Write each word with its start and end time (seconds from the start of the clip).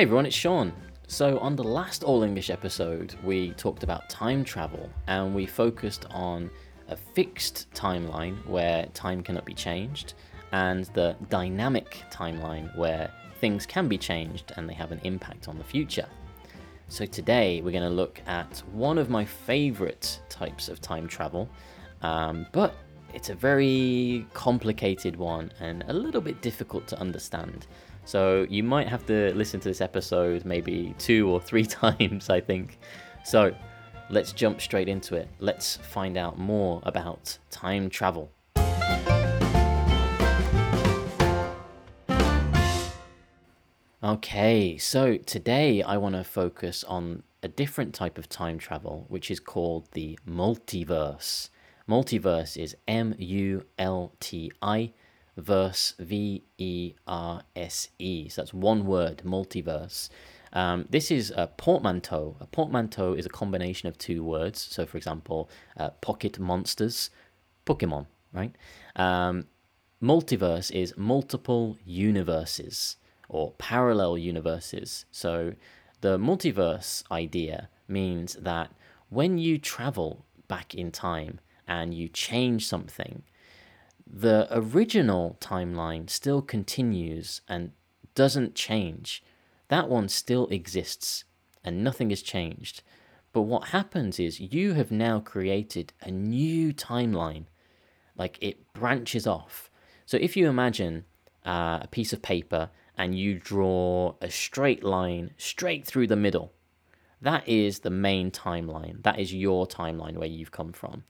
Hey 0.00 0.04
everyone, 0.04 0.24
it's 0.24 0.34
Sean. 0.34 0.72
So, 1.08 1.38
on 1.40 1.56
the 1.56 1.62
last 1.62 2.04
All 2.04 2.22
English 2.22 2.48
episode, 2.48 3.16
we 3.22 3.50
talked 3.50 3.82
about 3.82 4.08
time 4.08 4.42
travel 4.44 4.88
and 5.08 5.34
we 5.34 5.44
focused 5.44 6.06
on 6.08 6.50
a 6.88 6.96
fixed 6.96 7.70
timeline 7.74 8.42
where 8.46 8.86
time 8.94 9.22
cannot 9.22 9.44
be 9.44 9.52
changed 9.52 10.14
and 10.52 10.86
the 10.94 11.16
dynamic 11.28 12.02
timeline 12.10 12.74
where 12.78 13.12
things 13.42 13.66
can 13.66 13.88
be 13.88 13.98
changed 13.98 14.54
and 14.56 14.66
they 14.66 14.72
have 14.72 14.90
an 14.90 15.02
impact 15.04 15.48
on 15.48 15.58
the 15.58 15.64
future. 15.64 16.06
So, 16.88 17.04
today 17.04 17.60
we're 17.60 17.70
going 17.70 17.82
to 17.82 17.90
look 17.90 18.22
at 18.26 18.62
one 18.72 18.96
of 18.96 19.10
my 19.10 19.26
favorite 19.26 20.18
types 20.30 20.70
of 20.70 20.80
time 20.80 21.08
travel, 21.08 21.46
um, 22.00 22.46
but 22.52 22.74
it's 23.12 23.28
a 23.28 23.34
very 23.34 24.26
complicated 24.32 25.16
one 25.16 25.52
and 25.60 25.84
a 25.88 25.92
little 25.92 26.22
bit 26.22 26.40
difficult 26.40 26.86
to 26.86 26.98
understand. 26.98 27.66
So 28.10 28.44
you 28.50 28.64
might 28.64 28.88
have 28.88 29.06
to 29.06 29.32
listen 29.36 29.60
to 29.60 29.68
this 29.68 29.80
episode 29.80 30.44
maybe 30.44 30.96
two 30.98 31.28
or 31.28 31.40
three 31.40 31.64
times, 31.82 32.28
I 32.28 32.40
think. 32.40 32.80
So 33.22 33.54
let's 34.08 34.32
jump 34.32 34.60
straight 34.60 34.88
into 34.88 35.14
it. 35.14 35.28
Let's 35.38 35.76
find 35.76 36.16
out 36.16 36.36
more 36.36 36.80
about 36.82 37.38
time 37.50 37.88
travel. 37.88 38.32
Okay, 44.02 44.76
so 44.76 45.16
today 45.18 45.80
I 45.80 45.96
want 45.96 46.16
to 46.16 46.24
focus 46.24 46.82
on 46.82 47.22
a 47.44 47.48
different 47.48 47.94
type 47.94 48.18
of 48.18 48.28
time 48.28 48.58
travel, 48.58 49.04
which 49.06 49.30
is 49.30 49.38
called 49.38 49.86
the 49.92 50.18
multiverse. 50.28 51.50
Multiverse 51.88 52.60
is 52.60 52.76
M 52.88 53.14
U 53.18 53.66
L 53.78 54.12
T 54.18 54.50
I 54.60 54.94
verse 55.36 55.94
V 55.98 56.42
E 56.58 56.94
R 57.06 57.42
S 57.56 57.88
E. 57.98 58.28
So 58.28 58.42
that's 58.42 58.54
one 58.54 58.86
word, 58.86 59.22
multiverse. 59.24 60.08
Um, 60.52 60.86
this 60.90 61.10
is 61.10 61.32
a 61.36 61.46
portmanteau. 61.46 62.36
A 62.40 62.46
portmanteau 62.46 63.12
is 63.12 63.26
a 63.26 63.30
combination 63.30 63.88
of 63.88 63.98
two 63.98 64.24
words. 64.24 64.60
So, 64.60 64.86
for 64.86 64.96
example, 64.96 65.48
uh, 65.76 65.90
pocket 66.00 66.38
monsters, 66.38 67.10
Pokemon, 67.66 68.06
right? 68.32 68.54
Um, 68.96 69.46
multiverse 70.02 70.72
is 70.72 70.94
multiple 70.96 71.76
universes 71.84 72.96
or 73.28 73.52
parallel 73.58 74.18
universes. 74.18 75.04
So, 75.12 75.54
the 76.00 76.18
multiverse 76.18 77.04
idea 77.12 77.68
means 77.86 78.34
that 78.34 78.72
when 79.08 79.38
you 79.38 79.58
travel 79.58 80.24
back 80.48 80.74
in 80.74 80.90
time 80.90 81.38
and 81.68 81.94
you 81.94 82.08
change 82.08 82.66
something, 82.66 83.22
the 84.12 84.48
original 84.50 85.36
timeline 85.40 86.10
still 86.10 86.42
continues 86.42 87.40
and 87.48 87.72
doesn't 88.14 88.54
change. 88.54 89.22
That 89.68 89.88
one 89.88 90.08
still 90.08 90.48
exists 90.48 91.24
and 91.64 91.84
nothing 91.84 92.10
has 92.10 92.22
changed. 92.22 92.82
But 93.32 93.42
what 93.42 93.68
happens 93.68 94.18
is 94.18 94.40
you 94.40 94.74
have 94.74 94.90
now 94.90 95.20
created 95.20 95.92
a 96.02 96.10
new 96.10 96.72
timeline. 96.72 97.44
Like 98.16 98.38
it 98.40 98.72
branches 98.72 99.26
off. 99.26 99.70
So 100.06 100.16
if 100.16 100.36
you 100.36 100.48
imagine 100.48 101.04
uh, 101.46 101.80
a 101.82 101.88
piece 101.88 102.12
of 102.12 102.22
paper 102.22 102.70
and 102.98 103.16
you 103.16 103.38
draw 103.38 104.14
a 104.20 104.30
straight 104.30 104.82
line 104.82 105.30
straight 105.38 105.86
through 105.86 106.08
the 106.08 106.16
middle, 106.16 106.52
that 107.22 107.48
is 107.48 107.80
the 107.80 107.90
main 107.90 108.30
timeline. 108.30 109.02
That 109.04 109.20
is 109.20 109.32
your 109.32 109.66
timeline 109.66 110.16
where 110.16 110.28
you've 110.28 110.50
come 110.50 110.72
from. 110.72 111.04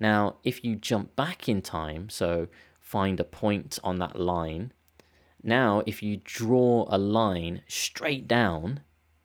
Now, 0.00 0.36
if 0.42 0.64
you 0.64 0.74
jump 0.76 1.14
back 1.14 1.48
in 1.48 1.60
time, 1.60 2.08
so 2.08 2.48
find 2.80 3.20
a 3.20 3.24
point 3.24 3.78
on 3.84 3.98
that 3.98 4.18
line, 4.18 4.72
now 5.42 5.82
if 5.86 6.02
you 6.02 6.20
draw 6.24 6.86
a 6.88 6.98
line 6.98 7.62
straight 7.68 8.26
down 8.26 8.80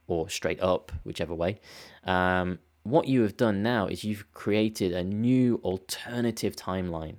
or 0.08 0.30
straight 0.30 0.62
up, 0.62 0.91
whichever 1.03 1.34
way, 1.34 1.59
um, 2.03 2.59
what 2.84 3.08
you 3.08 3.22
have 3.24 3.38
done 3.38 3.64
now 3.64 3.88
is 3.88 4.03
you've 4.03 4.31
created 4.34 4.91
a 4.91 5.03
new 5.03 5.59
alternative 5.64 6.56
timeline. 6.56 7.16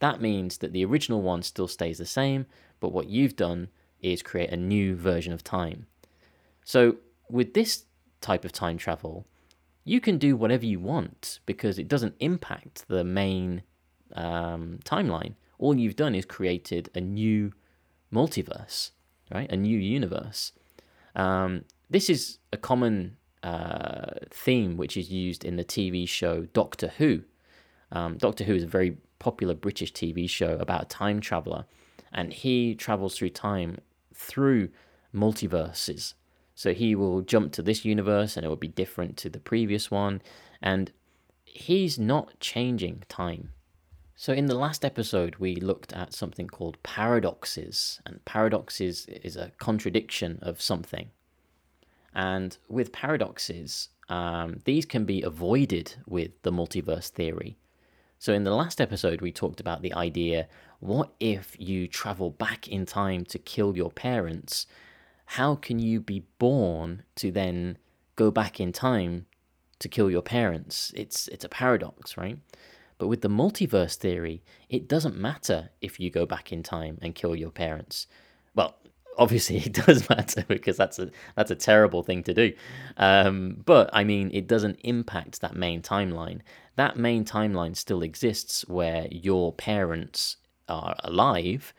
That 0.00 0.20
means 0.20 0.58
that 0.58 0.72
the 0.72 0.84
original 0.84 1.22
one 1.22 1.42
still 1.42 1.68
stays 1.68 1.98
the 1.98 2.06
same, 2.06 2.46
but 2.80 2.92
what 2.92 3.08
you've 3.08 3.36
done 3.36 3.68
is 4.00 4.22
create 4.22 4.50
a 4.50 4.56
new 4.56 4.96
version 4.96 5.32
of 5.32 5.44
time. 5.44 5.86
So, 6.64 6.96
with 7.28 7.54
this 7.54 7.84
type 8.20 8.44
of 8.44 8.52
time 8.52 8.76
travel, 8.76 9.26
you 9.84 10.00
can 10.00 10.18
do 10.18 10.36
whatever 10.36 10.66
you 10.66 10.78
want 10.78 11.40
because 11.46 11.78
it 11.78 11.88
doesn't 11.88 12.14
impact 12.20 12.84
the 12.88 13.04
main 13.04 13.62
um, 14.14 14.78
timeline. 14.84 15.34
All 15.58 15.76
you've 15.76 15.96
done 15.96 16.14
is 16.14 16.24
created 16.24 16.90
a 16.94 17.00
new 17.00 17.52
multiverse, 18.12 18.90
right? 19.32 19.50
A 19.50 19.56
new 19.56 19.78
universe. 19.78 20.52
Um, 21.14 21.64
this 21.88 22.08
is 22.08 22.38
a 22.52 22.56
common 22.56 23.16
uh, 23.42 24.12
theme 24.30 24.76
which 24.76 24.96
is 24.96 25.10
used 25.10 25.44
in 25.44 25.56
the 25.56 25.64
TV 25.64 26.08
show 26.08 26.42
Doctor 26.52 26.92
Who. 26.98 27.22
Um, 27.92 28.16
Doctor 28.18 28.44
Who 28.44 28.54
is 28.54 28.62
a 28.62 28.68
very 28.68 28.96
popular 29.18 29.54
British 29.54 29.92
TV 29.92 30.28
show 30.28 30.56
about 30.60 30.82
a 30.82 30.86
time 30.86 31.20
traveler, 31.20 31.64
and 32.12 32.32
he 32.32 32.74
travels 32.74 33.16
through 33.16 33.30
time 33.30 33.78
through 34.14 34.68
multiverses. 35.14 36.14
So 36.54 36.74
he 36.74 36.94
will 36.94 37.22
jump 37.22 37.52
to 37.52 37.62
this 37.62 37.84
universe 37.84 38.36
and 38.36 38.44
it 38.44 38.48
will 38.48 38.56
be 38.56 38.68
different 38.68 39.16
to 39.18 39.30
the 39.30 39.40
previous 39.40 39.90
one. 39.90 40.20
And 40.60 40.92
he's 41.44 41.98
not 41.98 42.38
changing 42.40 43.04
time. 43.08 43.50
So, 44.14 44.34
in 44.34 44.46
the 44.46 44.54
last 44.54 44.84
episode, 44.84 45.36
we 45.36 45.56
looked 45.56 45.94
at 45.94 46.12
something 46.12 46.46
called 46.46 46.82
paradoxes, 46.82 48.02
and 48.04 48.22
paradoxes 48.26 49.06
is 49.06 49.34
a 49.34 49.50
contradiction 49.56 50.38
of 50.42 50.60
something. 50.60 51.08
And 52.14 52.58
with 52.68 52.92
paradoxes, 52.92 53.88
um, 54.10 54.60
these 54.66 54.84
can 54.84 55.06
be 55.06 55.22
avoided 55.22 55.94
with 56.06 56.32
the 56.42 56.52
multiverse 56.52 57.08
theory. 57.08 57.56
So, 58.18 58.34
in 58.34 58.44
the 58.44 58.54
last 58.54 58.78
episode, 58.78 59.22
we 59.22 59.32
talked 59.32 59.58
about 59.58 59.80
the 59.80 59.94
idea 59.94 60.48
what 60.80 61.14
if 61.18 61.56
you 61.58 61.88
travel 61.88 62.30
back 62.30 62.68
in 62.68 62.84
time 62.84 63.24
to 63.24 63.38
kill 63.38 63.74
your 63.74 63.90
parents 63.90 64.66
how 65.34 65.54
can 65.54 65.78
you 65.78 66.00
be 66.00 66.24
born 66.40 67.04
to 67.14 67.30
then 67.30 67.78
go 68.16 68.32
back 68.32 68.58
in 68.58 68.72
time 68.72 69.26
to 69.78 69.88
kill 69.88 70.10
your 70.10 70.22
parents? 70.22 70.92
It's 70.96 71.28
it's 71.28 71.44
a 71.44 71.48
paradox, 71.48 72.16
right? 72.16 72.36
But 72.98 73.06
with 73.06 73.20
the 73.20 73.28
multiverse 73.28 73.94
theory, 73.94 74.42
it 74.68 74.88
doesn't 74.88 75.16
matter 75.16 75.70
if 75.80 76.00
you 76.00 76.10
go 76.10 76.26
back 76.26 76.52
in 76.52 76.64
time 76.64 76.98
and 77.00 77.14
kill 77.14 77.36
your 77.36 77.52
parents. 77.52 78.08
Well, 78.56 78.74
obviously 79.18 79.58
it 79.58 79.72
does 79.72 80.08
matter 80.16 80.44
because 80.48 80.76
that's 80.76 80.98
a 80.98 81.12
that's 81.36 81.52
a 81.52 81.56
terrible 81.70 82.02
thing 82.02 82.24
to 82.24 82.34
do. 82.34 82.52
Um, 82.96 83.62
but 83.64 83.88
I 83.92 84.02
mean, 84.02 84.32
it 84.34 84.48
doesn't 84.48 84.80
impact 84.82 85.42
that 85.42 85.54
main 85.54 85.80
timeline. 85.80 86.40
That 86.74 86.96
main 86.96 87.24
timeline 87.24 87.76
still 87.76 88.02
exists 88.02 88.66
where 88.66 89.06
your 89.12 89.52
parents 89.52 90.38
are 90.68 90.96
alive, 91.04 91.72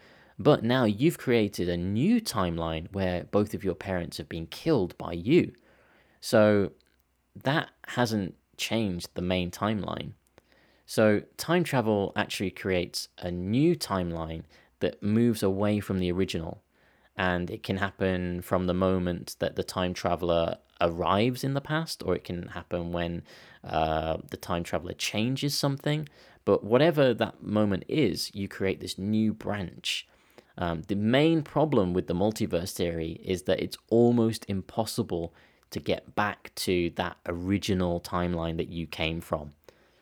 but 0.44 0.64
now 0.64 0.86
you've 0.86 1.18
created 1.18 1.70
a 1.70 1.78
new 1.78 2.20
timeline 2.22 2.92
where 2.92 3.26
both 3.26 3.54
of 3.54 3.64
your 3.64 3.76
parents 3.76 4.18
have 4.18 4.30
been 4.30 4.48
killed 4.48 4.98
by 4.98 5.14
you. 5.14 5.54
So 6.20 6.72
that 7.44 7.70
hasn't 7.88 8.36
changed 8.58 9.10
the 9.14 9.22
main 9.22 9.52
timeline. 9.52 10.14
So 10.86 11.22
time 11.38 11.64
travel 11.64 12.12
actually 12.16 12.52
creates 12.52 13.08
a 13.18 13.32
new 13.32 13.76
timeline 13.76 14.44
that 14.80 15.02
moves 15.04 15.44
away 15.44 15.80
from 15.80 16.00
the 16.00 16.12
original. 16.12 16.64
And 17.16 17.52
it 17.52 17.62
can 17.62 17.78
happen 17.78 18.42
from 18.42 18.66
the 18.66 18.74
moment 18.74 19.36
that 19.40 19.56
the 19.56 19.64
time 19.64 19.94
traveler 19.94 20.58
arrives 20.80 21.44
in 21.44 21.54
the 21.54 21.62
past, 21.62 22.02
or 22.04 22.16
it 22.16 22.24
can 22.24 22.48
happen 22.48 22.92
when 22.92 23.24
uh, 23.64 24.18
the 24.32 24.38
time 24.38 24.64
traveler 24.64 24.94
changes 24.94 25.56
something. 25.56 26.10
But 26.46 26.64
whatever 26.64 27.14
that 27.14 27.44
moment 27.44 27.84
is, 27.88 28.34
you 28.34 28.48
create 28.48 28.80
this 28.80 28.98
new 28.98 29.34
branch 29.34 30.08
um, 30.58 30.84
the 30.84 30.96
main 30.96 31.42
problem 31.42 31.94
with 31.94 32.08
the 32.08 32.16
multiverse 32.16 32.74
theory 32.74 33.22
is 33.24 33.44
that 33.44 33.62
it's 33.62 33.78
almost 33.90 34.46
impossible 34.48 35.34
to 35.72 35.80
get 35.80 36.16
back 36.16 36.52
to 36.56 36.92
that 36.96 37.18
original 37.26 38.02
timeline 38.02 38.58
that 38.58 38.70
you 38.70 38.86
came 38.86 39.22
from. 39.22 39.54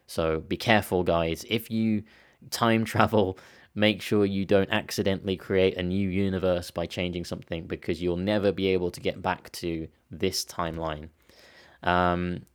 So 0.08 0.40
be 0.40 0.58
careful, 0.58 1.04
guys. 1.04 1.46
If 1.50 1.70
you 1.70 2.04
time 2.50 2.84
travel, 2.94 3.38
make 3.76 4.02
sure 4.02 4.26
you 4.26 4.46
don't 4.46 4.72
accidentally 4.72 5.38
create 5.38 5.78
a 5.78 5.84
new 5.84 6.10
universe 6.10 6.72
by 6.72 6.86
changing 6.88 7.26
something 7.26 7.68
because 7.68 8.02
you'll 8.02 8.18
never 8.18 8.52
be 8.52 8.68
able 8.68 8.92
to 8.92 9.00
get 9.00 9.22
back 9.22 9.52
to 9.52 9.88
this 10.10 10.44
timeline. 10.44 11.10
Um, 11.84 12.46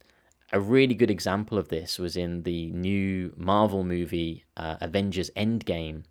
a 0.53 0.61
really 0.61 0.95
good 0.95 1.11
example 1.11 1.57
of 1.57 1.69
this 1.69 1.99
was 1.99 2.17
in 2.17 2.43
the 2.43 2.71
new 2.73 3.33
Marvel 3.37 3.85
movie 3.85 4.45
uh, 4.57 4.77
Avengers 4.81 5.31
Endgame 5.37 6.05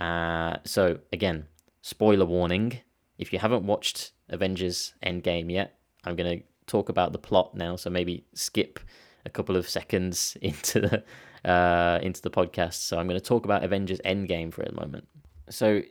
uh, 0.00 0.56
so 0.64 0.98
again, 1.12 1.46
spoiler 1.82 2.26
warning: 2.26 2.80
if 3.18 3.32
you 3.32 3.38
haven't 3.38 3.64
watched 3.64 4.12
Avengers 4.28 4.94
Endgame 5.04 5.50
yet, 5.52 5.78
I'm 6.04 6.16
gonna 6.16 6.40
talk 6.66 6.88
about 6.88 7.12
the 7.12 7.18
plot 7.18 7.54
now. 7.54 7.76
So 7.76 7.90
maybe 7.90 8.24
skip 8.34 8.80
a 9.26 9.30
couple 9.30 9.56
of 9.56 9.68
seconds 9.68 10.36
into 10.42 10.80
the 10.80 11.04
uh, 11.48 11.98
into 12.02 12.22
the 12.22 12.30
podcast. 12.30 12.74
So 12.74 12.98
I'm 12.98 13.06
going 13.06 13.20
to 13.20 13.24
talk 13.24 13.44
about 13.44 13.64
Avengers 13.64 14.00
Endgame 14.04 14.52
for 14.52 14.62
a 14.62 14.72
moment. 14.72 15.06
So 15.48 15.82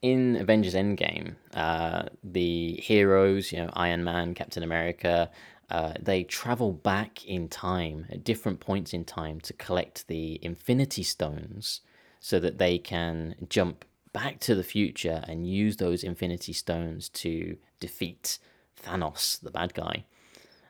in 0.00 0.36
Avengers 0.36 0.74
Endgame, 0.74 1.36
uh, 1.54 2.04
the 2.22 2.74
heroes, 2.82 3.52
you 3.52 3.58
know, 3.58 3.70
Iron 3.74 4.04
Man, 4.04 4.34
Captain 4.34 4.62
America, 4.62 5.30
uh, 5.70 5.94
they 6.00 6.24
travel 6.24 6.72
back 6.72 7.24
in 7.24 7.48
time 7.48 8.06
at 8.10 8.24
different 8.24 8.60
points 8.60 8.92
in 8.92 9.04
time 9.04 9.40
to 9.40 9.52
collect 9.54 10.06
the 10.08 10.38
Infinity 10.42 11.02
Stones 11.02 11.80
so 12.22 12.38
that 12.38 12.56
they 12.56 12.78
can 12.78 13.34
jump 13.48 13.84
back 14.12 14.38
to 14.38 14.54
the 14.54 14.62
future 14.62 15.24
and 15.26 15.44
use 15.44 15.76
those 15.76 16.04
Infinity 16.04 16.52
Stones 16.52 17.08
to 17.08 17.56
defeat 17.80 18.38
Thanos, 18.80 19.40
the 19.40 19.50
bad 19.50 19.74
guy. 19.74 20.04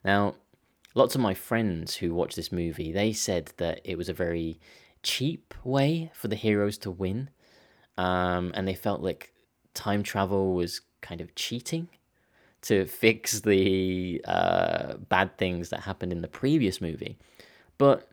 Now, 0.03 0.37
lots 0.95 1.15
of 1.15 1.21
my 1.21 1.35
friends 1.35 1.97
who 1.97 2.15
watched 2.15 2.37
this 2.37 2.53
movie, 2.53 2.91
they 2.91 3.13
said 3.13 3.53
that 3.59 3.83
it 3.85 3.99
was 3.99 4.09
a 4.09 4.15
very 4.15 4.59
cheap 5.03 5.53
way 5.63 6.11
for 6.15 6.29
the 6.29 6.37
heroes 6.37 6.79
to 6.79 6.91
win. 6.91 7.29
Um, 7.99 8.53
and 8.55 8.67
they 8.67 8.75
felt 8.75 9.03
like 9.03 9.35
time 9.75 10.03
travel 10.03 10.55
was 10.55 10.81
kind 11.03 11.21
of 11.21 11.35
cheating 11.35 11.91
to 12.63 12.87
fix 12.87 13.41
the 13.41 14.23
uh, 14.25 14.95
bad 14.95 15.37
things 15.37 15.69
that 15.69 15.81
happened 15.81 16.13
in 16.13 16.23
the 16.23 16.29
previous 16.29 16.81
movie. 16.81 17.19
But 17.77 18.09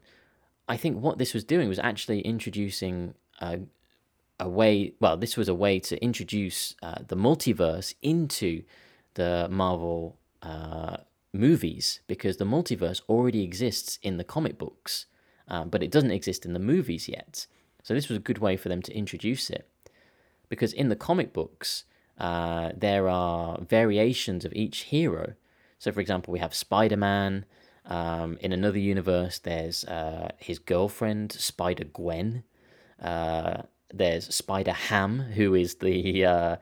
I 0.68 0.76
think 0.76 1.02
what 1.02 1.20
this 1.20 1.34
was 1.34 1.46
doing 1.46 1.70
was 1.70 1.80
actually 1.80 2.20
introducing 2.20 3.14
a, 3.40 4.50
way, 4.50 4.94
well, 5.00 5.18
this 5.18 5.38
was 5.38 5.50
a 5.50 5.56
way 5.56 5.80
to 5.80 6.02
introduce 6.04 6.76
uh, 6.82 7.00
the 7.08 7.16
multiverse 7.16 7.94
into 8.02 8.64
the 9.16 9.48
Marvel 9.50 10.18
uh, 10.42 10.98
movies 11.34 12.02
because 12.08 12.38
the 12.38 12.46
multiverse 12.46 13.02
already 13.10 13.44
exists 13.44 14.00
in 14.02 14.18
the 14.18 14.24
comic 14.24 14.58
books, 14.58 15.06
uh, 15.48 15.64
but 15.64 15.84
it 15.84 15.92
doesn't 15.92 16.12
exist 16.12 16.46
in 16.46 16.54
the 16.54 16.60
movies 16.60 17.08
yet. 17.08 17.48
So 17.84 17.94
this 17.94 18.10
was 18.10 18.18
a 18.18 18.22
good 18.22 18.40
way 18.40 18.58
for 18.58 18.70
them 18.70 18.82
to 18.84 18.96
introduce 18.96 19.50
it. 19.50 19.68
Because 20.48 20.74
in 20.74 20.90
the 20.90 20.96
comic 20.96 21.34
books, 21.34 21.86
uh, 22.18 22.72
there 22.76 23.08
are 23.08 23.60
variations 23.62 24.46
of 24.46 24.54
each 24.54 24.80
hero. 24.82 25.34
So, 25.78 25.92
for 25.92 26.02
example, 26.02 26.32
we 26.32 26.40
have 26.40 26.54
Spider 26.54 26.98
Man. 26.98 27.46
Um, 27.86 28.38
in 28.42 28.52
another 28.52 28.78
universe, 28.78 29.40
there's 29.40 29.84
uh, 29.86 30.32
his 30.38 30.60
girlfriend, 30.60 31.32
Spider 31.32 31.86
Gwen. 31.86 32.44
Uh, 33.02 33.64
there's 33.94 34.34
Spider 34.34 34.74
Ham, 34.74 35.20
who 35.20 35.56
is 35.56 35.76
the 35.76 36.26
uh, 36.26 36.56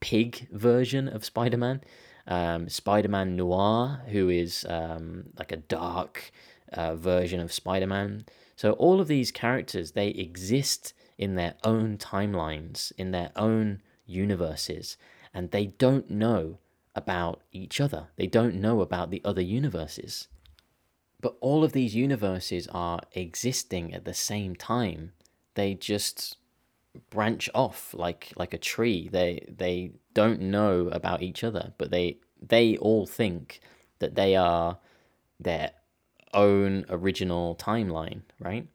pig 0.00 0.48
version 0.50 1.08
of 1.08 1.24
Spider 1.24 1.56
Man. 1.56 1.82
Um, 2.26 2.68
Spider 2.68 3.08
Man 3.08 3.36
Noir, 3.36 4.02
who 4.08 4.30
is 4.30 4.64
um, 4.68 5.24
like 5.38 5.52
a 5.52 5.58
dark 5.58 6.32
uh, 6.72 6.94
version 6.96 7.40
of 7.40 7.52
Spider 7.52 7.86
Man. 7.86 8.24
So, 8.56 8.72
all 8.72 9.00
of 9.00 9.08
these 9.08 9.30
characters, 9.30 9.92
they 9.92 10.08
exist 10.08 10.94
in 11.18 11.34
their 11.34 11.54
own 11.64 11.98
timelines, 11.98 12.92
in 12.96 13.10
their 13.10 13.30
own 13.36 13.82
universes, 14.06 14.96
and 15.32 15.50
they 15.50 15.66
don't 15.66 16.10
know 16.10 16.58
about 16.94 17.42
each 17.52 17.80
other. 17.80 18.08
They 18.16 18.26
don't 18.26 18.54
know 18.54 18.80
about 18.80 19.10
the 19.10 19.20
other 19.24 19.42
universes. 19.42 20.28
But 21.20 21.36
all 21.40 21.64
of 21.64 21.72
these 21.72 21.94
universes 21.94 22.68
are 22.68 23.00
existing 23.12 23.94
at 23.94 24.04
the 24.04 24.14
same 24.14 24.54
time. 24.54 25.12
They 25.54 25.74
just 25.74 26.36
branch 27.10 27.50
off 27.54 27.94
like 27.94 28.32
like 28.36 28.54
a 28.54 28.58
tree. 28.58 29.08
They 29.10 29.46
they 29.48 29.92
don't 30.12 30.40
know 30.40 30.88
about 30.88 31.22
each 31.22 31.44
other, 31.44 31.72
but 31.78 31.90
they 31.90 32.18
they 32.40 32.76
all 32.76 33.06
think 33.06 33.60
that 33.98 34.14
they 34.14 34.36
are 34.36 34.78
their 35.40 35.70
own 36.32 36.84
original 36.88 37.56
timeline, 37.56 38.22
right? 38.38 38.66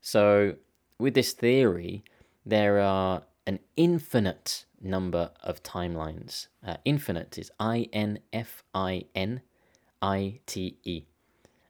So 0.00 0.56
with 0.98 1.14
this 1.14 1.32
theory, 1.32 2.04
there 2.44 2.80
are 2.80 3.22
an 3.46 3.58
infinite 3.76 4.64
number 4.80 5.30
of 5.42 5.62
timelines. 5.62 6.48
Uh, 6.66 6.76
infinite 6.84 7.38
is 7.38 7.50
I 7.60 7.88
N 7.92 8.18
F 8.32 8.64
I 8.74 9.04
N 9.14 9.42
I 10.00 10.40
T 10.46 10.76
E. 10.84 11.04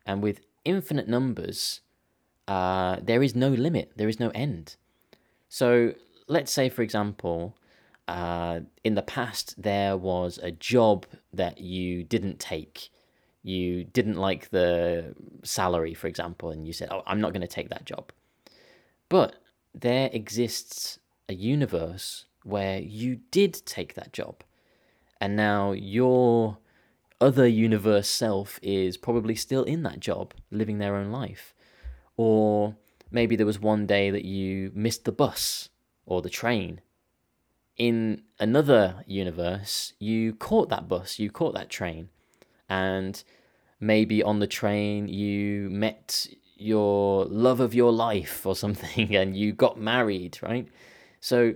And 0.07 0.23
with 0.23 0.41
infinite 0.65 1.09
numbers, 1.09 1.81
uh, 2.49 2.97
there 3.03 3.23
is 3.23 3.35
no 3.35 3.49
limit, 3.49 3.93
there 3.97 4.09
is 4.09 4.21
no 4.21 4.31
end. 4.31 4.77
So 5.49 5.95
let's 6.29 6.53
say, 6.53 6.69
for 6.69 6.83
example, 6.83 7.57
uh, 8.09 8.61
in 8.85 8.95
the 8.95 9.03
past 9.03 9.63
there 9.63 9.97
was 9.97 10.39
a 10.43 10.51
job 10.51 11.07
that 11.33 11.61
you 11.61 12.05
didn't 12.05 12.41
take. 12.41 12.91
You 13.43 13.85
didn't 13.85 14.17
like 14.17 14.51
the 14.51 15.15
salary, 15.43 15.95
for 15.95 16.07
example, 16.07 16.51
and 16.51 16.67
you 16.67 16.73
said, 16.73 16.89
Oh, 16.91 17.03
I'm 17.07 17.21
not 17.21 17.33
going 17.33 17.43
to 17.43 17.49
take 17.49 17.71
that 17.71 17.85
job. 17.85 18.13
But 19.09 19.37
there 19.75 20.11
exists 20.13 20.99
a 21.29 21.35
universe 21.35 22.27
where 22.45 22.79
you 22.79 23.21
did 23.31 23.55
take 23.67 23.95
that 23.95 24.13
job. 24.13 24.43
And 25.21 25.37
now 25.37 25.73
your 25.73 26.59
other 27.21 27.47
universe 27.47 28.09
self 28.09 28.59
is 28.63 28.97
probably 28.97 29.37
still 29.37 29.63
in 29.65 29.83
that 29.85 30.01
job, 30.01 30.35
living 30.51 30.79
their 30.79 30.97
own 30.97 31.11
life. 31.11 31.52
Or 32.17 32.77
maybe 33.11 33.37
there 33.37 33.47
was 33.47 33.61
one 33.61 33.87
day 33.87 34.11
that 34.11 34.25
you 34.25 34.71
missed 34.75 35.05
the 35.05 35.13
bus 35.13 35.69
or 36.07 36.23
the 36.23 36.31
train. 36.31 36.81
In 37.77 38.23
another 38.39 39.05
universe, 39.07 39.95
you 39.99 40.35
caught 40.35 40.69
that 40.69 40.89
bus, 40.89 41.19
you 41.19 41.31
caught 41.31 41.55
that 41.55 41.71
train. 41.71 42.11
And 42.69 43.23
maybe 43.81 44.23
on 44.23 44.39
the 44.39 44.47
train, 44.47 45.09
you 45.09 45.69
met 45.71 46.27
your 46.57 47.25
love 47.25 47.61
of 47.61 47.75
your 47.75 47.93
life 47.93 48.47
or 48.47 48.55
something 48.55 49.15
and 49.21 49.37
you 49.37 49.53
got 49.53 49.79
married, 49.79 50.39
right? 50.43 50.69
So 51.21 51.55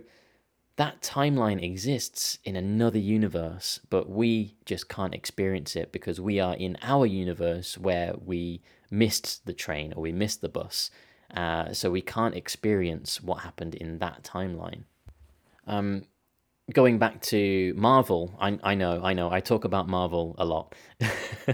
that 0.76 1.00
timeline 1.00 1.62
exists 1.62 2.38
in 2.44 2.54
another 2.54 2.98
universe, 2.98 3.80
but 3.88 4.10
we 4.10 4.56
just 4.66 4.88
can't 4.88 5.14
experience 5.14 5.74
it 5.74 5.90
because 5.90 6.20
we 6.20 6.38
are 6.38 6.54
in 6.54 6.76
our 6.82 7.06
universe 7.06 7.78
where 7.78 8.14
we 8.24 8.62
missed 8.90 9.46
the 9.46 9.54
train 9.54 9.94
or 9.94 10.02
we 10.02 10.12
missed 10.12 10.42
the 10.42 10.48
bus. 10.48 10.90
Uh, 11.34 11.72
so 11.72 11.90
we 11.90 12.02
can't 12.02 12.34
experience 12.36 13.22
what 13.22 13.40
happened 13.40 13.74
in 13.74 13.98
that 13.98 14.22
timeline. 14.22 14.84
Um, 15.66 16.04
going 16.72 16.98
back 16.98 17.20
to 17.22 17.74
Marvel, 17.76 18.34
I, 18.38 18.58
I 18.62 18.74
know, 18.74 19.00
I 19.02 19.14
know, 19.14 19.30
I 19.30 19.40
talk 19.40 19.64
about 19.64 19.88
Marvel 19.88 20.34
a 20.38 20.44
lot. 20.44 20.74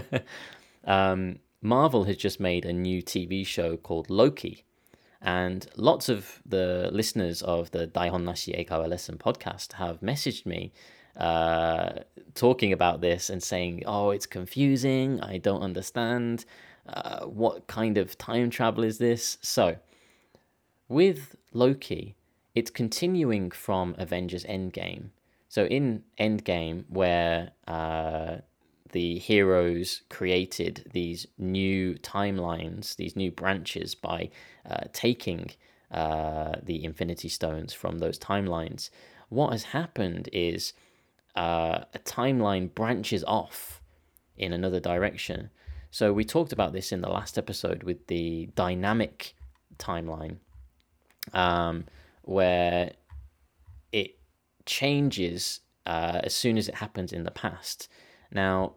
um, 0.83 1.39
Marvel 1.61 2.03
has 2.03 2.17
just 2.17 2.39
made 2.39 2.65
a 2.65 2.73
new 2.73 3.01
TV 3.01 3.45
show 3.47 3.77
called 3.77 4.09
Loki. 4.09 4.65
And 5.23 5.65
lots 5.77 6.09
of 6.09 6.41
the 6.45 6.89
listeners 6.91 7.41
of 7.41 7.71
the 7.71 7.87
Daihon 7.87 8.25
Nashi 8.25 8.51
Eikaiwa 8.51 8.89
Lesson 8.89 9.17
podcast 9.17 9.73
have 9.73 10.01
messaged 10.01 10.45
me 10.45 10.73
uh, 11.15 11.99
talking 12.35 12.73
about 12.73 12.99
this 12.99 13.29
and 13.29 13.41
saying, 13.41 13.83
oh, 13.85 14.09
it's 14.09 14.25
confusing. 14.25 15.21
I 15.21 15.37
don't 15.37 15.61
understand. 15.61 16.43
Uh, 16.85 17.25
what 17.25 17.67
kind 17.67 17.97
of 17.97 18.17
time 18.17 18.49
travel 18.49 18.83
is 18.83 18.97
this? 18.97 19.37
So, 19.41 19.77
with 20.89 21.37
Loki, 21.53 22.15
it's 22.53 22.69
continuing 22.69 23.51
from 23.51 23.95
Avengers 23.97 24.43
Endgame. 24.43 25.11
So, 25.47 25.65
in 25.65 26.03
Endgame, 26.19 26.83
where 26.89 27.51
uh, 27.67 28.37
the 28.93 29.19
heroes 29.19 30.03
created 30.09 30.89
these 30.93 31.27
new 31.37 31.95
timelines, 31.95 32.95
these 32.95 33.15
new 33.15 33.31
branches 33.31 33.93
by 33.95 34.29
uh, 34.69 34.85
taking 34.93 35.51
uh, 35.91 36.53
the 36.63 36.83
Infinity 36.83 37.27
Stones 37.27 37.73
from 37.73 37.99
those 37.99 38.17
timelines. 38.17 38.89
What 39.29 39.51
has 39.51 39.63
happened 39.63 40.29
is 40.31 40.73
uh, 41.35 41.85
a 41.93 41.99
timeline 41.99 42.73
branches 42.73 43.23
off 43.25 43.81
in 44.37 44.53
another 44.53 44.79
direction. 44.79 45.49
So 45.91 46.13
we 46.13 46.23
talked 46.23 46.53
about 46.53 46.73
this 46.73 46.91
in 46.91 47.01
the 47.01 47.09
last 47.09 47.37
episode 47.37 47.83
with 47.83 48.07
the 48.07 48.49
dynamic 48.55 49.35
timeline, 49.77 50.37
um, 51.33 51.85
where 52.21 52.93
it 53.91 54.17
changes 54.65 55.61
uh, 55.85 56.21
as 56.23 56.33
soon 56.33 56.57
as 56.57 56.67
it 56.67 56.75
happens 56.75 57.11
in 57.11 57.23
the 57.23 57.31
past. 57.31 57.89
Now, 58.31 58.75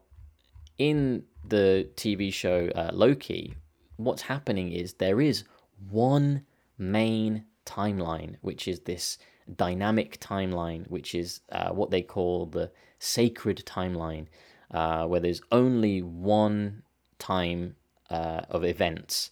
in 0.78 1.24
the 1.46 1.88
TV 1.96 2.32
show 2.32 2.68
uh, 2.74 2.90
Loki, 2.92 3.54
what's 3.96 4.22
happening 4.22 4.72
is 4.72 4.94
there 4.94 5.20
is 5.20 5.44
one 5.90 6.44
main 6.78 7.44
timeline, 7.64 8.36
which 8.40 8.68
is 8.68 8.80
this 8.80 9.18
dynamic 9.56 10.18
timeline, 10.20 10.88
which 10.90 11.14
is 11.14 11.40
uh, 11.52 11.70
what 11.70 11.90
they 11.90 12.02
call 12.02 12.46
the 12.46 12.70
sacred 12.98 13.62
timeline, 13.66 14.26
uh, 14.72 15.06
where 15.06 15.20
there's 15.20 15.42
only 15.52 16.02
one 16.02 16.82
time 17.18 17.76
uh, 18.10 18.42
of 18.50 18.64
events. 18.64 19.30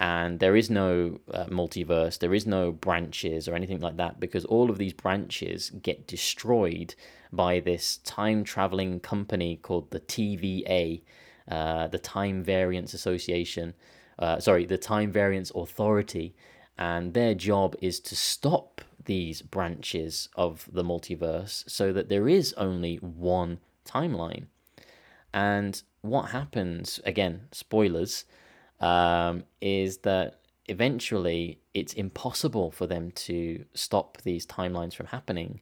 And 0.00 0.40
there 0.40 0.56
is 0.56 0.70
no 0.70 1.20
uh, 1.30 1.44
multiverse, 1.44 2.18
there 2.18 2.32
is 2.32 2.46
no 2.46 2.72
branches 2.72 3.46
or 3.46 3.54
anything 3.54 3.80
like 3.80 3.98
that, 3.98 4.18
because 4.18 4.46
all 4.46 4.70
of 4.70 4.78
these 4.78 4.94
branches 4.94 5.70
get 5.82 6.06
destroyed 6.06 6.94
by 7.30 7.60
this 7.60 7.98
time 7.98 8.42
traveling 8.42 9.00
company 9.00 9.56
called 9.56 9.90
the 9.90 10.00
TVA, 10.00 11.02
uh, 11.48 11.86
the 11.88 11.98
Time 11.98 12.42
Variance 12.42 12.94
Association. 12.94 13.74
Uh, 14.18 14.40
sorry, 14.40 14.64
the 14.64 14.78
Time 14.78 15.12
Variance 15.12 15.52
Authority, 15.54 16.34
and 16.78 17.12
their 17.12 17.34
job 17.34 17.76
is 17.82 18.00
to 18.00 18.16
stop 18.16 18.80
these 19.04 19.42
branches 19.42 20.30
of 20.34 20.66
the 20.72 20.82
multiverse 20.82 21.68
so 21.68 21.92
that 21.92 22.08
there 22.08 22.26
is 22.26 22.54
only 22.54 22.96
one 22.96 23.58
timeline. 23.86 24.46
And 25.34 25.82
what 26.00 26.30
happens, 26.30 27.00
again, 27.04 27.48
spoilers, 27.52 28.24
um, 28.80 29.44
is 29.60 29.98
that 29.98 30.40
eventually 30.66 31.60
it's 31.74 31.92
impossible 31.94 32.70
for 32.70 32.86
them 32.86 33.10
to 33.12 33.64
stop 33.74 34.18
these 34.22 34.46
timelines 34.46 34.94
from 34.94 35.06
happening. 35.06 35.60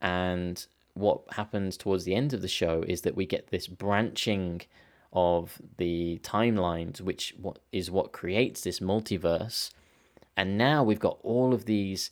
And 0.00 0.64
what 0.94 1.22
happens 1.32 1.76
towards 1.76 2.04
the 2.04 2.14
end 2.14 2.32
of 2.32 2.42
the 2.42 2.48
show 2.48 2.84
is 2.86 3.02
that 3.02 3.14
we 3.14 3.24
get 3.24 3.48
this 3.48 3.68
branching 3.68 4.62
of 5.12 5.60
the 5.78 6.20
timelines, 6.22 7.00
which 7.00 7.34
is 7.72 7.90
what 7.90 8.12
creates 8.12 8.60
this 8.62 8.80
multiverse. 8.80 9.70
And 10.36 10.58
now 10.58 10.82
we've 10.82 11.00
got 11.00 11.18
all 11.22 11.54
of 11.54 11.64
these 11.64 12.10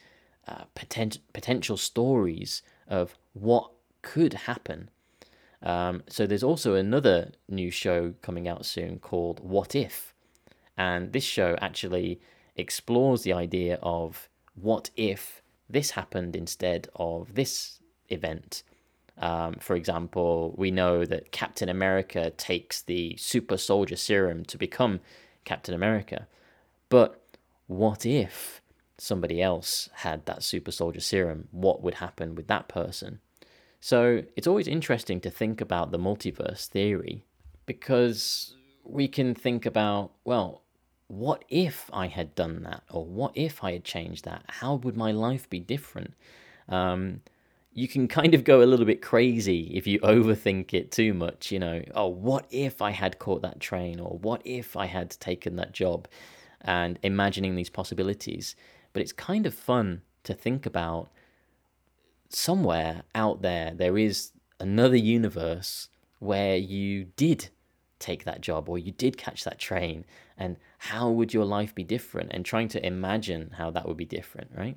uh, 0.48 0.64
potent- 0.74 1.18
potential 1.32 1.76
stories 1.76 2.62
of 2.88 3.16
what 3.34 3.70
could 4.02 4.34
happen. 4.34 4.88
Um, 5.62 6.04
so 6.08 6.26
there's 6.26 6.42
also 6.42 6.74
another 6.74 7.32
new 7.48 7.70
show 7.70 8.14
coming 8.22 8.46
out 8.46 8.64
soon 8.64 8.98
called 8.98 9.40
What 9.40 9.74
If, 9.74 10.14
and 10.76 11.12
this 11.12 11.24
show 11.24 11.56
actually 11.60 12.20
explores 12.56 13.22
the 13.22 13.32
idea 13.32 13.78
of 13.82 14.28
what 14.54 14.90
if 14.96 15.42
this 15.68 15.92
happened 15.92 16.36
instead 16.36 16.88
of 16.96 17.34
this 17.34 17.80
event. 18.08 18.62
Um, 19.18 19.54
for 19.60 19.76
example, 19.76 20.54
we 20.56 20.70
know 20.70 21.04
that 21.04 21.32
Captain 21.32 21.68
America 21.68 22.30
takes 22.30 22.82
the 22.82 23.16
super 23.16 23.56
soldier 23.56 23.96
serum 23.96 24.44
to 24.46 24.58
become 24.58 25.00
Captain 25.44 25.74
America. 25.74 26.26
But 26.88 27.22
what 27.66 28.04
if 28.04 28.60
somebody 28.98 29.42
else 29.42 29.88
had 29.94 30.26
that 30.26 30.42
super 30.42 30.70
soldier 30.70 31.00
serum? 31.00 31.48
What 31.50 31.82
would 31.82 31.94
happen 31.94 32.34
with 32.34 32.46
that 32.48 32.68
person? 32.68 33.20
So 33.80 34.22
it's 34.36 34.46
always 34.46 34.68
interesting 34.68 35.20
to 35.22 35.30
think 35.30 35.60
about 35.60 35.92
the 35.92 35.98
multiverse 35.98 36.66
theory 36.66 37.24
because 37.66 38.54
we 38.84 39.08
can 39.08 39.34
think 39.34 39.66
about, 39.66 40.12
well, 40.24 40.62
what 41.08 41.44
if 41.48 41.88
I 41.92 42.08
had 42.08 42.34
done 42.34 42.62
that? 42.64 42.82
Or 42.90 43.04
what 43.04 43.32
if 43.34 43.62
I 43.62 43.72
had 43.72 43.84
changed 43.84 44.24
that? 44.24 44.44
How 44.48 44.74
would 44.74 44.96
my 44.96 45.12
life 45.12 45.48
be 45.48 45.60
different? 45.60 46.14
Um, 46.68 47.20
you 47.72 47.86
can 47.88 48.08
kind 48.08 48.34
of 48.34 48.42
go 48.42 48.62
a 48.62 48.66
little 48.66 48.86
bit 48.86 49.02
crazy 49.02 49.70
if 49.74 49.86
you 49.86 50.00
overthink 50.00 50.74
it 50.74 50.90
too 50.90 51.14
much. 51.14 51.52
You 51.52 51.58
know, 51.58 51.82
oh, 51.94 52.08
what 52.08 52.46
if 52.50 52.82
I 52.82 52.90
had 52.90 53.18
caught 53.18 53.42
that 53.42 53.60
train? 53.60 54.00
Or 54.00 54.18
what 54.18 54.42
if 54.44 54.76
I 54.76 54.86
had 54.86 55.10
taken 55.10 55.56
that 55.56 55.72
job? 55.72 56.08
And 56.62 56.98
imagining 57.02 57.54
these 57.54 57.70
possibilities. 57.70 58.56
But 58.92 59.02
it's 59.02 59.12
kind 59.12 59.46
of 59.46 59.54
fun 59.54 60.02
to 60.24 60.34
think 60.34 60.66
about 60.66 61.10
somewhere 62.28 63.02
out 63.14 63.42
there, 63.42 63.72
there 63.74 63.96
is 63.96 64.32
another 64.58 64.96
universe 64.96 65.88
where 66.18 66.56
you 66.56 67.04
did 67.16 67.50
take 67.98 68.24
that 68.24 68.40
job 68.40 68.68
or 68.68 68.78
you 68.78 68.92
did 68.92 69.16
catch 69.16 69.44
that 69.44 69.58
train 69.58 70.04
and 70.36 70.56
how 70.92 71.10
would 71.10 71.34
your 71.34 71.44
life 71.44 71.74
be 71.74 71.84
different? 71.84 72.30
And 72.32 72.44
trying 72.44 72.68
to 72.68 72.86
imagine 72.86 73.50
how 73.58 73.70
that 73.72 73.86
would 73.86 73.96
be 73.96 74.04
different 74.04 74.50
right? 74.56 74.76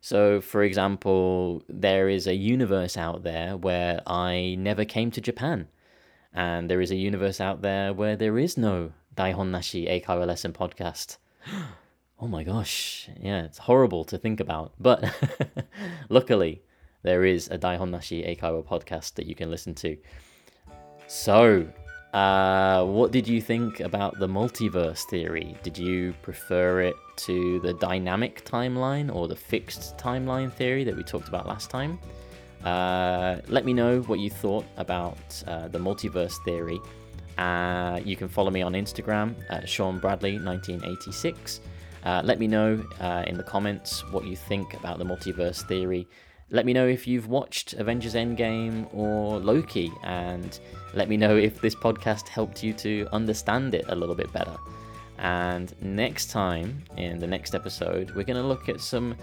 So 0.00 0.40
for 0.40 0.62
example 0.62 1.62
there 1.68 2.08
is 2.08 2.26
a 2.26 2.34
universe 2.34 2.96
out 2.96 3.22
there 3.22 3.56
where 3.56 4.00
i 4.06 4.56
never 4.58 4.84
came 4.84 5.10
to 5.12 5.20
japan. 5.20 5.68
And 6.34 6.70
there 6.70 6.80
is 6.80 6.90
a 6.90 6.96
universe 7.10 7.40
out 7.40 7.60
there 7.62 7.92
where 7.92 8.16
there 8.16 8.38
is 8.38 8.56
no 8.56 8.92
daihon 9.14 9.50
nashi 9.50 9.86
eikaiwa 9.86 10.26
lesson 10.26 10.52
podcast. 10.52 11.18
Oh 12.24 12.28
my 12.28 12.44
gosh. 12.44 13.10
Yeah 13.20 13.42
it's 13.42 13.58
horrible 13.58 14.04
to 14.04 14.16
think 14.16 14.38
about. 14.38 14.74
But 14.78 15.00
luckily 16.08 16.62
there 17.02 17.24
is 17.24 17.48
a 17.48 17.58
daihon 17.58 17.90
nashi 17.90 18.22
eikaiwa 18.22 18.64
podcast 18.64 19.14
that 19.14 19.26
you 19.26 19.34
can 19.34 19.50
listen 19.50 19.74
to. 19.84 19.96
So 21.08 21.66
uh, 22.12 22.84
what 22.84 23.10
did 23.10 23.26
you 23.26 23.40
think 23.40 23.80
about 23.80 24.18
the 24.18 24.28
multiverse 24.28 25.02
theory? 25.08 25.56
Did 25.62 25.78
you 25.78 26.14
prefer 26.20 26.82
it 26.82 26.94
to 27.16 27.58
the 27.60 27.72
dynamic 27.74 28.44
timeline 28.44 29.14
or 29.14 29.28
the 29.28 29.36
fixed 29.36 29.96
timeline 29.96 30.52
theory 30.52 30.84
that 30.84 30.94
we 30.94 31.02
talked 31.02 31.28
about 31.28 31.46
last 31.46 31.70
time? 31.70 31.98
Uh, 32.64 33.38
let 33.48 33.64
me 33.64 33.72
know 33.72 34.02
what 34.02 34.18
you 34.18 34.28
thought 34.28 34.66
about 34.76 35.42
uh, 35.46 35.68
the 35.68 35.78
multiverse 35.78 36.34
theory. 36.44 36.78
Uh, 37.38 37.98
you 38.04 38.14
can 38.14 38.28
follow 38.28 38.50
me 38.50 38.60
on 38.60 38.74
Instagram 38.74 39.34
at 39.48 39.66
Sean 39.66 39.98
Bradley 39.98 40.38
1986. 40.38 41.62
Uh, 42.04 42.20
let 42.24 42.38
me 42.38 42.46
know 42.46 42.84
in 43.26 43.38
the 43.38 43.44
comments 43.44 44.04
what 44.12 44.26
you 44.26 44.36
think 44.36 44.74
about 44.74 44.98
the 44.98 45.04
multiverse 45.04 45.66
theory 45.66 46.06
let 46.52 46.66
me 46.66 46.72
know 46.74 46.86
if 46.86 47.06
you've 47.08 47.28
watched 47.28 47.72
Avengers 47.72 48.14
Endgame 48.14 48.86
or 48.94 49.38
Loki, 49.40 49.90
and 50.04 50.60
let 50.94 51.08
me 51.08 51.16
know 51.16 51.36
if 51.36 51.60
this 51.60 51.74
podcast 51.74 52.28
helped 52.28 52.62
you 52.62 52.74
to 52.74 53.08
understand 53.10 53.74
it 53.74 53.86
a 53.88 53.94
little 53.94 54.14
bit 54.14 54.30
better. 54.32 54.56
And 55.18 55.74
next 55.80 56.30
time, 56.30 56.82
in 56.96 57.18
the 57.18 57.26
next 57.26 57.54
episode, 57.54 58.10
we're 58.10 58.24
going 58.24 58.40
to 58.40 58.46
look 58.46 58.68
at 58.68 58.80
some 58.80 59.16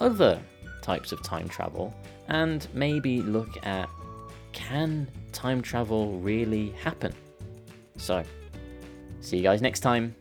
other 0.00 0.40
types 0.80 1.12
of 1.12 1.22
time 1.22 1.48
travel 1.48 1.94
and 2.28 2.66
maybe 2.72 3.20
look 3.20 3.64
at 3.66 3.88
can 4.52 5.06
time 5.32 5.60
travel 5.60 6.18
really 6.18 6.70
happen? 6.82 7.12
So, 7.96 8.22
see 9.20 9.36
you 9.36 9.42
guys 9.42 9.60
next 9.60 9.80
time. 9.80 10.14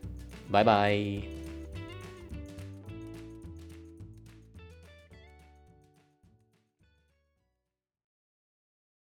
Bye 0.50 0.63
bye. 0.63 1.38